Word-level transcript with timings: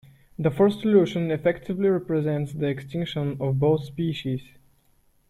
The 0.39 0.49
first 0.49 0.79
solution 0.79 1.29
effectively 1.29 1.87
represents 1.87 2.53
the 2.53 2.65
extinction 2.65 3.37
of 3.39 3.59
both 3.59 3.83
species. 3.85 4.41